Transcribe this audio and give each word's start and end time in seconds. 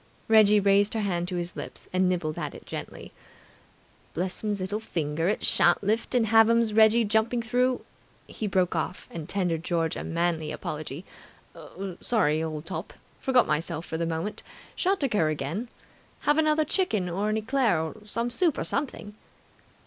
Reggie 0.27 0.59
raised 0.59 0.95
her 0.95 1.01
hand 1.01 1.27
to 1.27 1.35
his 1.35 1.55
lips, 1.55 1.87
and 1.93 2.09
nibbled 2.09 2.35
at 2.35 2.55
it 2.55 2.65
gently. 2.65 3.11
"Blessums 4.15 4.59
'ittle 4.59 4.79
finger! 4.79 5.27
It 5.29 5.45
shall 5.45 5.77
lift 5.83 6.15
it 6.15 6.17
and 6.17 6.25
have 6.25 6.49
'ums 6.49 6.73
Reggie 6.73 7.05
jumping 7.05 7.43
through...." 7.43 7.85
He 8.27 8.47
broke 8.47 8.75
off 8.75 9.07
and 9.11 9.29
tendered 9.29 9.63
George 9.63 9.95
a 9.95 10.03
manly 10.03 10.51
apology. 10.51 11.05
"Sorry, 12.01 12.41
old 12.41 12.65
top! 12.65 12.93
Forgot 13.19 13.45
myself 13.45 13.85
for 13.85 13.99
the 13.99 14.07
moment. 14.07 14.41
Shan't 14.75 15.03
occur 15.03 15.29
again! 15.29 15.67
Have 16.21 16.39
another 16.39 16.65
chicken 16.65 17.07
or 17.07 17.29
an 17.29 17.37
eclair 17.37 17.79
or 17.79 17.95
some 18.05 18.31
soup 18.31 18.57
or 18.57 18.63
something!" 18.63 19.13